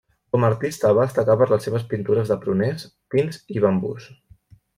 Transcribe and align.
Com 0.35 0.43
a 0.43 0.47
artista 0.53 0.91
va 0.99 1.03
destacar 1.09 1.35
per 1.41 1.47
les 1.51 1.67
seves 1.69 1.85
pintures 1.91 2.33
de 2.33 2.39
pruners, 2.47 2.87
pins 3.17 3.39
i 3.59 3.63
bambús. 3.69 4.11